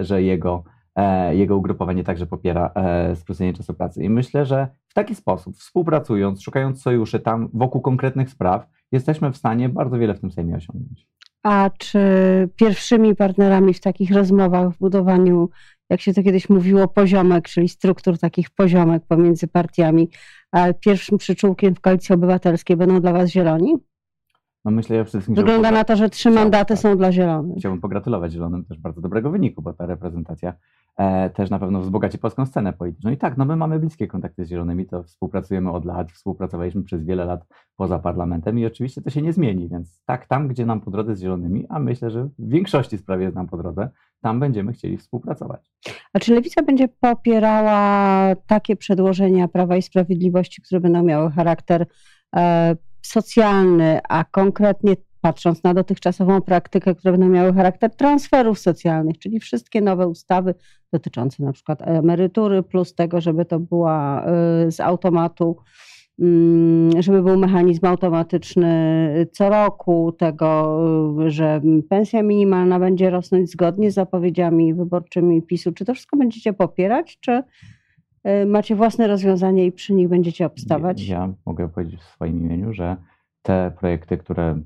że 0.00 0.22
jego 0.22 0.64
E, 0.66 0.75
jego 1.32 1.56
ugrupowanie 1.56 2.04
także 2.04 2.26
popiera 2.26 2.70
e, 2.74 3.16
skrócenie 3.16 3.52
czasu 3.52 3.74
pracy. 3.74 4.04
I 4.04 4.10
myślę, 4.10 4.46
że 4.46 4.68
w 4.88 4.94
taki 4.94 5.14
sposób, 5.14 5.56
współpracując, 5.56 6.42
szukając 6.42 6.82
sojuszy 6.82 7.20
tam 7.20 7.48
wokół 7.52 7.80
konkretnych 7.80 8.30
spraw, 8.30 8.66
jesteśmy 8.92 9.32
w 9.32 9.36
stanie 9.36 9.68
bardzo 9.68 9.98
wiele 9.98 10.14
w 10.14 10.20
tym 10.20 10.30
Sejmie 10.30 10.56
osiągnąć. 10.56 11.06
A 11.42 11.70
czy 11.78 12.00
pierwszymi 12.56 13.14
partnerami 13.14 13.74
w 13.74 13.80
takich 13.80 14.12
rozmowach, 14.12 14.70
w 14.70 14.78
budowaniu 14.78 15.48
jak 15.90 16.00
się 16.00 16.14
to 16.14 16.22
kiedyś 16.22 16.48
mówiło, 16.48 16.88
poziomek, 16.88 17.48
czyli 17.48 17.68
struktur 17.68 18.18
takich 18.18 18.50
poziomek 18.50 19.02
pomiędzy 19.08 19.48
partiami. 19.48 20.10
A 20.52 20.72
pierwszym 20.72 21.18
przyczółkiem 21.18 21.74
w 21.74 21.80
koalicji 21.80 22.14
obywatelskiej 22.14 22.76
będą 22.76 23.00
dla 23.00 23.12
Was 23.12 23.30
zieloni? 23.30 23.74
No 24.64 24.70
myślę, 24.70 24.96
że 24.96 25.04
przede 25.04 25.20
wszystkim. 25.20 25.34
Wygląda 25.34 25.70
na 25.70 25.84
to, 25.84 25.96
że 25.96 26.10
trzy 26.10 26.30
mandaty 26.30 26.74
tak. 26.74 26.78
są 26.78 26.96
dla 26.96 27.12
Zielonych. 27.12 27.58
Chciałbym 27.58 27.80
pogratulować 27.80 28.32
Zielonym 28.32 28.64
też 28.64 28.78
bardzo 28.78 29.00
dobrego 29.00 29.30
wyniku, 29.30 29.62
bo 29.62 29.72
ta 29.72 29.86
reprezentacja 29.86 30.48
e, 30.50 30.54
też 31.34 31.50
na 31.50 31.58
pewno 31.58 31.80
wzbogaci 31.80 32.18
polską 32.18 32.46
scenę 32.46 32.72
polityczną. 32.72 33.10
I 33.10 33.16
tak, 33.16 33.36
no 33.36 33.44
my 33.44 33.56
mamy 33.56 33.78
bliskie 33.78 34.06
kontakty 34.06 34.44
z 34.44 34.48
Zielonymi, 34.48 34.86
to 34.86 35.02
współpracujemy 35.02 35.70
od 35.70 35.84
lat, 35.84 36.12
współpracowaliśmy 36.12 36.82
przez 36.82 37.04
wiele 37.04 37.24
lat 37.24 37.46
poza 37.76 37.98
parlamentem 37.98 38.58
i 38.58 38.66
oczywiście 38.66 39.02
to 39.02 39.10
się 39.10 39.22
nie 39.22 39.32
zmieni, 39.32 39.68
więc 39.68 40.02
tak, 40.04 40.26
tam 40.26 40.48
gdzie 40.48 40.66
nam 40.66 40.80
po 40.80 40.90
drodze 40.90 41.16
z 41.16 41.20
Zielonymi, 41.20 41.66
a 41.68 41.78
myślę, 41.78 42.10
że 42.10 42.24
w 42.24 42.48
większości 42.48 42.98
sprawie 42.98 43.24
jest 43.24 43.36
nam 43.36 43.46
po 43.46 43.56
drodze, 43.56 43.90
tam 44.22 44.40
będziemy 44.40 44.72
chcieli 44.72 44.96
współpracować. 44.96 45.72
A 46.12 46.18
czy 46.18 46.34
Lewica 46.34 46.62
będzie 46.62 46.88
popierała 46.88 48.34
takie 48.46 48.76
przedłożenia 48.76 49.48
Prawa 49.48 49.76
i 49.76 49.82
Sprawiedliwości, 49.82 50.62
które 50.62 50.80
będą 50.80 51.02
miały 51.02 51.30
charakter 51.30 51.86
e, 52.36 52.76
socjalny, 53.02 54.00
a 54.08 54.24
konkretnie 54.24 54.96
patrząc 55.26 55.62
na 55.62 55.74
dotychczasową 55.74 56.42
praktykę, 56.42 56.94
które 56.94 57.12
będą 57.12 57.28
miały 57.28 57.52
charakter 57.52 57.96
transferów 57.96 58.58
socjalnych, 58.58 59.18
czyli 59.18 59.40
wszystkie 59.40 59.80
nowe 59.80 60.08
ustawy 60.08 60.54
dotyczące 60.92 61.42
na 61.42 61.52
przykład 61.52 61.82
emerytury, 61.82 62.62
plus 62.62 62.94
tego, 62.94 63.20
żeby 63.20 63.44
to 63.44 63.60
była 63.60 64.26
y, 64.66 64.72
z 64.72 64.80
automatu, 64.80 65.56
mm, 66.18 67.02
żeby 67.02 67.22
był 67.22 67.38
mechanizm 67.38 67.86
automatyczny 67.86 69.26
co 69.32 69.50
roku, 69.50 70.12
tego, 70.12 70.78
y, 71.26 71.30
że 71.30 71.60
pensja 71.88 72.22
minimalna 72.22 72.78
będzie 72.78 73.10
rosnąć 73.10 73.50
zgodnie 73.50 73.90
z 73.90 73.94
zapowiedziami 73.94 74.74
wyborczymi 74.74 75.42
PiSu. 75.42 75.72
Czy 75.72 75.84
to 75.84 75.94
wszystko 75.94 76.16
będziecie 76.16 76.52
popierać, 76.52 77.18
czy 77.20 77.42
y, 78.42 78.46
macie 78.46 78.76
własne 78.76 79.06
rozwiązanie 79.06 79.66
i 79.66 79.72
przy 79.72 79.94
nich 79.94 80.08
będziecie 80.08 80.46
obstawać? 80.46 81.08
Ja 81.08 81.32
mogę 81.46 81.68
powiedzieć 81.68 82.00
w 82.00 82.04
swoim 82.14 82.40
imieniu, 82.40 82.72
że 82.72 82.96
te 83.42 83.72
projekty, 83.78 84.18
które 84.18 84.62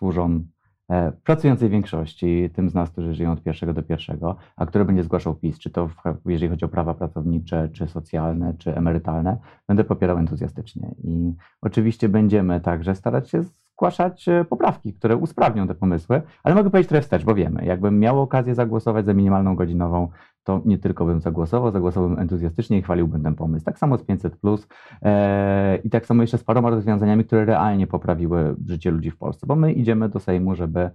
służą 0.00 0.44
e, 0.90 1.12
pracującej 1.12 1.68
większości, 1.68 2.50
tym 2.54 2.70
z 2.70 2.74
nas, 2.74 2.90
którzy 2.90 3.14
żyją 3.14 3.32
od 3.32 3.42
pierwszego 3.42 3.74
do 3.74 3.82
pierwszego, 3.82 4.36
a 4.56 4.66
które 4.66 4.84
będzie 4.84 5.02
zgłaszał 5.02 5.34
PiS, 5.34 5.58
czy 5.58 5.70
to 5.70 5.90
jeżeli 6.26 6.48
chodzi 6.48 6.64
o 6.64 6.68
prawa 6.68 6.94
pracownicze, 6.94 7.68
czy 7.72 7.88
socjalne, 7.88 8.54
czy 8.58 8.76
emerytalne, 8.76 9.38
będę 9.68 9.84
popierał 9.84 10.18
entuzjastycznie. 10.18 10.94
I 11.04 11.34
oczywiście 11.60 12.08
będziemy 12.08 12.60
także 12.60 12.94
starać 12.94 13.30
się 13.30 13.44
zgłaszać 13.80 14.28
e, 14.28 14.44
poprawki, 14.44 14.94
które 14.94 15.16
usprawnią 15.16 15.68
te 15.68 15.74
pomysły, 15.74 16.22
ale 16.42 16.54
mogę 16.54 16.70
powiedzieć 16.70 16.88
trochę 16.88 17.02
wstecz, 17.02 17.24
bo 17.24 17.34
wiemy, 17.34 17.64
jakbym 17.64 17.98
miał 17.98 18.20
okazję 18.20 18.54
zagłosować 18.54 19.06
za 19.06 19.14
minimalną 19.14 19.56
godzinową, 19.56 20.08
to 20.44 20.62
nie 20.64 20.78
tylko 20.78 21.04
bym 21.04 21.20
zagłosował, 21.20 21.70
zagłosowałbym 21.70 22.18
entuzjastycznie 22.18 22.78
i 22.78 22.82
chwaliłbym 22.82 23.22
ten 23.22 23.34
pomysł. 23.34 23.64
Tak 23.64 23.78
samo 23.78 23.98
z 23.98 24.04
500 24.04 24.36
plus 24.36 24.68
e, 25.02 25.76
i 25.84 25.90
tak 25.90 26.06
samo 26.06 26.22
jeszcze 26.22 26.38
z 26.38 26.44
paroma 26.44 26.70
rozwiązaniami, 26.70 27.24
które 27.24 27.44
realnie 27.44 27.86
poprawiły 27.86 28.56
życie 28.66 28.90
ludzi 28.90 29.10
w 29.10 29.16
Polsce, 29.16 29.46
bo 29.46 29.56
my 29.56 29.72
idziemy 29.72 30.08
do 30.08 30.20
Sejmu, 30.20 30.54
żeby 30.54 30.90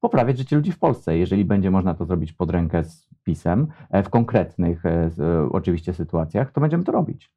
poprawiać 0.00 0.38
życie 0.38 0.56
ludzi 0.56 0.72
w 0.72 0.78
Polsce. 0.78 1.18
Jeżeli 1.18 1.44
będzie 1.44 1.70
można 1.70 1.94
to 1.94 2.04
zrobić 2.04 2.32
pod 2.32 2.50
rękę 2.50 2.84
z 2.84 3.08
pisem, 3.24 3.66
e, 3.90 4.02
w 4.02 4.10
konkretnych 4.10 4.86
e, 4.86 5.10
oczywiście 5.52 5.94
sytuacjach, 5.94 6.52
to 6.52 6.60
będziemy 6.60 6.84
to 6.84 6.92
robić. 6.92 7.30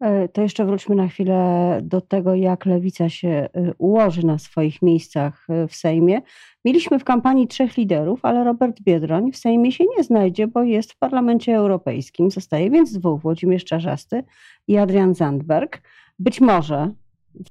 E, 0.00 0.28
to 0.28 0.42
jeszcze 0.42 0.64
wróćmy 0.64 0.94
na 0.94 1.08
chwilę 1.08 1.80
do 1.82 2.00
tego, 2.00 2.34
jak 2.34 2.66
lewica 2.66 3.08
się 3.08 3.28
e, 3.28 3.48
ułoży 3.78 4.26
na 4.26 4.38
swoich 4.38 4.82
miejscach 4.82 5.46
e, 5.48 5.68
w 5.68 5.74
Sejmie. 5.74 6.22
Mieliśmy 6.64 6.98
w 6.98 7.04
kampanii 7.04 7.48
trzech 7.48 7.76
liderów, 7.76 8.24
ale 8.24 8.44
Robert 8.44 8.80
Biedroń 8.80 9.32
w 9.32 9.36
Sejmie 9.36 9.72
się 9.72 9.84
nie 9.96 10.04
znajdzie, 10.04 10.46
bo 10.46 10.62
jest 10.62 10.92
w 10.92 10.98
Parlamencie 10.98 11.56
Europejskim. 11.56 12.30
Zostaje 12.30 12.70
więc 12.70 12.92
dwóch: 12.92 13.20
Włodzimierz 13.20 13.64
Czarzasty 13.64 14.24
i 14.68 14.76
Adrian 14.76 15.14
Zandberg. 15.14 15.82
Być 16.18 16.40
może 16.40 16.92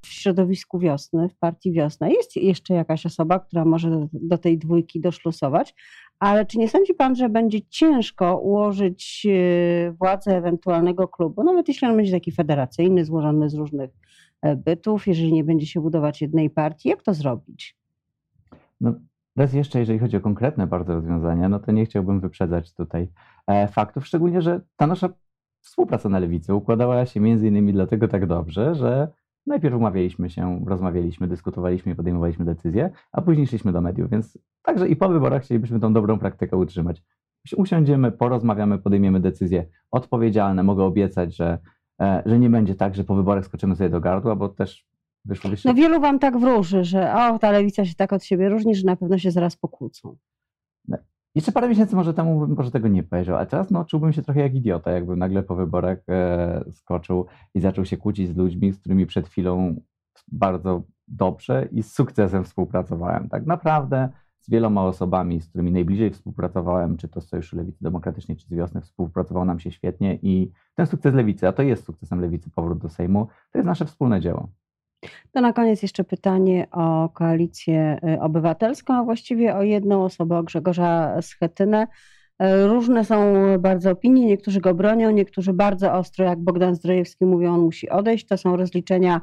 w 0.04 0.08
środowisku 0.08 0.80
wiosny, 0.80 1.30
w 1.30 1.36
partii 1.36 1.72
wiosna 1.72 2.10
jest 2.10 2.36
jeszcze 2.36 2.74
jakaś 2.74 3.06
osoba, 3.06 3.40
która 3.40 3.66
może 3.66 4.08
do 4.14 4.38
tej 4.38 4.58
dwójki 4.58 5.02
doszlusować, 5.02 5.76
ale 6.20 6.46
czy 6.46 6.58
nie 6.58 6.70
sądzi 6.70 6.94
pan, 6.94 7.16
że 7.16 7.30
będzie 7.30 7.62
ciężko 7.62 8.38
ułożyć 8.38 9.28
e, 9.30 9.92
władzę 9.92 10.38
ewentualnego 10.38 11.08
klubu, 11.08 11.44
nawet 11.44 11.68
jeśli 11.68 11.88
on 11.88 11.96
będzie 11.96 12.12
taki 12.12 12.32
federacyjny, 12.32 13.06
złożony 13.06 13.50
z 13.50 13.54
różnych 13.54 13.90
e, 14.42 14.56
bytów, 14.56 15.08
jeżeli 15.08 15.34
nie 15.34 15.44
będzie 15.44 15.66
się 15.66 15.82
budować 15.82 16.22
jednej 16.22 16.50
partii, 16.50 16.90
jak 16.90 17.04
to 17.04 17.14
zrobić? 17.14 17.78
No, 18.82 18.94
raz 19.36 19.54
jeszcze, 19.54 19.80
jeżeli 19.80 20.00
chodzi 20.00 20.18
o 20.18 20.22
konkretne 20.22 20.68
bardzo 20.68 20.94
rozwiązania, 20.94 21.50
no 21.50 21.60
to 21.60 21.72
nie 21.72 21.86
chciałbym 21.86 22.20
wyprzedzać 22.20 22.74
tutaj 22.74 23.08
e, 23.48 23.68
faktów, 23.68 24.08
szczególnie, 24.08 24.42
że 24.42 24.62
ta 24.76 24.88
nasza 24.88 25.10
współpraca 25.62 26.10
na 26.10 26.20
lewicy 26.20 26.54
układała 26.54 27.06
się 27.06 27.20
między 27.20 27.48
innymi 27.48 27.74
dlatego 27.74 28.08
tak 28.08 28.26
dobrze, 28.26 28.76
że 28.76 29.08
Najpierw 29.50 29.76
umawialiśmy 29.76 30.30
się, 30.30 30.66
rozmawialiśmy, 30.66 31.28
dyskutowaliśmy 31.28 31.92
i 31.92 31.96
podejmowaliśmy 31.96 32.46
decyzje, 32.46 32.90
a 33.12 33.22
później 33.22 33.48
szliśmy 33.48 33.72
do 33.72 33.82
mediów, 33.82 34.10
więc 34.10 34.38
także 34.64 34.88
i 34.88 34.96
po 34.96 35.10
wyborach 35.10 35.44
chcielibyśmy 35.44 35.80
tą 35.80 35.94
dobrą 35.94 36.20
praktykę 36.20 36.58
utrzymać. 36.58 37.04
Usiądziemy, 37.58 38.12
porozmawiamy, 38.12 38.78
podejmiemy 38.78 39.20
decyzje 39.20 39.66
odpowiedzialne. 39.92 40.64
Mogę 40.64 40.84
obiecać, 40.84 41.36
że, 41.36 41.58
e, 42.02 42.24
że 42.26 42.40
nie 42.40 42.50
będzie 42.50 42.76
tak, 42.76 42.96
że 42.96 43.04
po 43.04 43.16
wyborach 43.16 43.46
skoczymy 43.46 43.76
sobie 43.76 43.90
do 43.90 44.00
gardła, 44.00 44.36
bo 44.36 44.50
też 44.50 44.88
wyszło 45.26 45.52
No 45.66 45.74
wielu 45.74 46.02
wam 46.02 46.20
tak 46.20 46.38
wróży, 46.38 46.84
że 46.84 47.14
o, 47.14 47.40
ta 47.40 47.52
lewica 47.52 47.86
się 47.86 47.96
tak 47.96 48.14
od 48.14 48.24
siebie 48.24 48.50
różni, 48.50 48.76
że 48.76 48.86
na 48.86 48.96
pewno 48.96 49.18
się 49.18 49.32
zaraz 49.32 49.56
pokłócą. 49.56 50.16
Jeszcze 51.36 51.52
parę 51.52 51.70
miesięcy 51.70 51.96
może 51.96 52.14
temu 52.14 52.40
bym 52.40 52.58
może 52.58 52.72
tego 52.72 52.88
nie 52.88 53.04
powiedział, 53.04 53.38
a 53.38 53.46
teraz 53.46 53.72
no, 53.72 53.86
czułbym 53.86 54.14
się 54.14 54.22
trochę 54.22 54.40
jak 54.40 54.56
idiota, 54.56 54.92
jakbym 54.92 55.20
nagle 55.20 55.44
po 55.44 55.56
wyborach 55.56 55.98
e, 56.10 56.64
skoczył 56.72 57.26
i 57.54 57.60
zaczął 57.60 57.86
się 57.86 57.98
kłócić 57.98 58.30
z 58.30 58.38
ludźmi, 58.38 58.72
z 58.72 58.80
którymi 58.80 59.06
przed 59.06 59.28
chwilą 59.28 59.82
bardzo 60.32 60.84
dobrze 61.08 61.68
i 61.72 61.84
z 61.84 61.94
sukcesem 61.94 62.44
współpracowałem. 62.44 63.30
Tak 63.30 63.46
naprawdę 63.46 64.10
z 64.40 64.50
wieloma 64.50 64.84
osobami, 64.84 65.42
z 65.42 65.48
którymi 65.50 65.72
najbliżej 65.72 66.12
współpracowałem, 66.12 66.98
czy 66.98 67.08
to 67.08 67.22
z 67.22 67.28
Sojuszu 67.28 67.58
Lewicy 67.58 67.84
Demokratycznej, 67.84 68.38
czy 68.38 68.48
z 68.48 68.54
Wiosny, 68.54 68.82
współpracował 68.82 69.46
nam 69.46 69.60
się 69.60 69.72
świetnie 69.72 70.20
i 70.22 70.52
ten 70.76 70.86
sukces 70.86 71.14
Lewicy, 71.14 71.48
a 71.48 71.52
to 71.52 71.64
jest 71.64 71.86
sukcesem 71.86 72.22
Lewicy, 72.22 72.50
powrót 72.50 72.78
do 72.78 72.90
Sejmu, 72.90 73.28
to 73.52 73.58
jest 73.58 73.66
nasze 73.66 73.86
wspólne 73.86 74.22
dzieło. 74.22 74.50
To 75.32 75.42
na 75.42 75.54
koniec 75.54 75.82
jeszcze 75.82 76.04
pytanie 76.04 76.68
o 76.72 77.10
koalicję 77.10 78.00
y, 78.16 78.22
obywatelską, 78.22 78.94
a 78.94 79.04
właściwie 79.04 79.56
o 79.56 79.64
jedną 79.64 80.04
osobę, 80.04 80.38
o 80.38 80.44
Grzegorza 80.44 81.22
Schetynę. 81.22 81.88
Y, 82.44 82.68
różne 82.68 83.06
są 83.06 83.34
bardzo 83.60 83.92
opinie, 83.92 84.26
niektórzy 84.26 84.60
go 84.62 84.74
bronią, 84.74 85.12
niektórzy 85.12 85.54
bardzo 85.54 85.94
ostro, 85.94 86.26
jak 86.26 86.40
Bogdan 86.40 86.76
Zdrojewski 86.76 87.26
mówi, 87.26 87.46
on 87.46 87.60
musi 87.60 87.90
odejść. 87.90 88.28
To 88.28 88.38
są 88.38 88.58
rozliczenia 88.58 89.22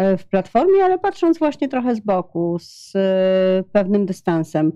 y, 0.00 0.16
w 0.16 0.26
Platformie, 0.26 0.84
ale 0.84 0.98
patrząc 0.98 1.38
właśnie 1.38 1.68
trochę 1.68 1.94
z 1.94 2.00
boku, 2.00 2.56
z 2.60 2.92
pewnym 3.72 4.06
dystansem, 4.06 4.72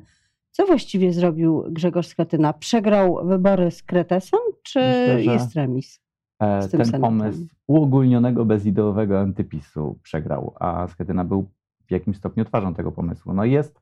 co 0.50 0.66
właściwie 0.66 1.12
zrobił 1.12 1.64
Grzegorz 1.70 2.06
Schetyna? 2.06 2.52
Przegrał 2.52 3.26
wybory 3.26 3.70
z 3.70 3.82
Kretesem, 3.82 4.40
czy 4.62 4.80
Myślę, 4.80 5.32
jest 5.32 5.54
remis? 5.54 6.03
E, 6.40 6.68
ten 6.68 7.00
pomysł 7.00 7.46
uogólnionego, 7.66 8.44
bezideowego 8.44 9.20
antypisu 9.20 9.98
przegrał, 10.02 10.54
a 10.60 10.88
Schetyna 10.88 11.24
był 11.24 11.50
w 11.86 11.90
jakimś 11.90 12.16
stopniu 12.16 12.44
twarzą 12.44 12.74
tego 12.74 12.92
pomysłu. 12.92 13.32
No 13.32 13.44
jest, 13.44 13.80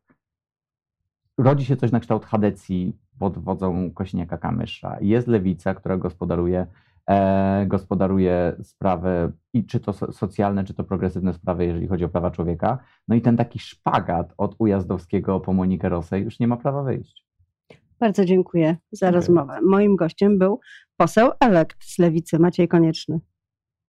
rodzi 1.38 1.64
się 1.64 1.76
coś 1.76 1.92
na 1.92 2.00
kształt 2.00 2.24
Hadecji 2.24 2.96
pod 3.18 3.38
wodzą 3.38 3.90
Kośniaka 3.90 4.38
Kamysza. 4.38 4.96
Jest 5.00 5.28
lewica, 5.28 5.74
która 5.74 5.96
gospodaruje, 5.96 6.66
e, 7.06 7.66
gospodaruje 7.66 8.56
sprawy, 8.62 9.32
i 9.52 9.64
czy 9.64 9.80
to 9.80 9.92
socjalne, 9.92 10.64
czy 10.64 10.74
to 10.74 10.84
progresywne 10.84 11.32
sprawy, 11.32 11.66
jeżeli 11.66 11.88
chodzi 11.88 12.04
o 12.04 12.08
prawa 12.08 12.30
człowieka. 12.30 12.78
No 13.08 13.14
i 13.14 13.20
ten 13.20 13.36
taki 13.36 13.58
szpagat 13.58 14.34
od 14.38 14.54
Ujazdowskiego 14.58 15.40
po 15.40 15.52
Monikę 15.52 15.88
Rosę 15.88 16.20
już 16.20 16.40
nie 16.40 16.48
ma 16.48 16.56
prawa 16.56 16.82
wyjść. 16.82 17.26
Bardzo 18.00 18.24
dziękuję 18.24 18.76
za 18.92 19.06
dziękuję. 19.06 19.10
rozmowę. 19.10 19.58
Moim 19.62 19.96
gościem 19.96 20.38
był 20.38 20.60
poseł 21.02 21.30
elekt 21.40 21.84
z 21.84 21.98
Lewicy, 21.98 22.38
Maciej 22.38 22.68
Konieczny. 22.68 23.20